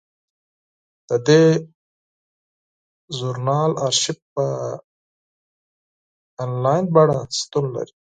[1.07, 1.45] د دې
[3.17, 4.45] ژورنال ارشیف په
[6.43, 7.93] انلاین بڼه شتون لري.